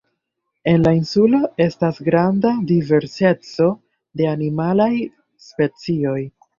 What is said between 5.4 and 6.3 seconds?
specioj.